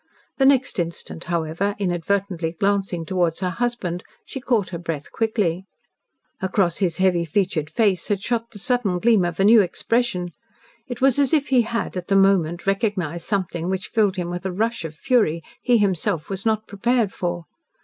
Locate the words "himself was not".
15.77-16.65